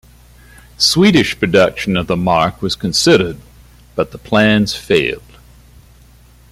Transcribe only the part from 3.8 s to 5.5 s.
but the plans failed.